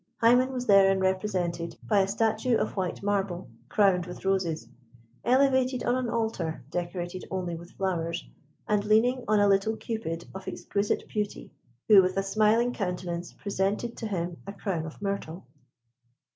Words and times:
Hymen 0.17 0.51
was 0.51 0.65
therein 0.65 0.99
represented 0.99 1.77
by 1.87 1.99
a 1.99 2.07
statue 2.07 2.57
of 2.57 2.75
white 2.75 3.03
marble, 3.03 3.47
crowned 3.69 4.07
with 4.07 4.25
roses, 4.25 4.67
elevated 5.23 5.83
on 5.83 5.95
an 5.95 6.09
altar, 6.09 6.63
decorated 6.71 7.23
only 7.29 7.53
with 7.53 7.73
flowers, 7.73 8.27
and 8.67 8.83
leaning 8.83 9.23
on 9.27 9.39
a 9.39 9.47
little 9.47 9.77
Cupid 9.77 10.25
of 10.33 10.47
exquisite 10.47 11.07
beauty, 11.07 11.51
who, 11.87 12.01
with 12.01 12.17
a 12.17 12.23
smiling 12.23 12.73
countenance, 12.73 13.31
presented 13.33 13.95
to 13.97 14.07
him 14.07 14.37
a 14.47 14.53
crown 14.53 14.87
of 14.87 14.99
myrtle. 15.03 15.45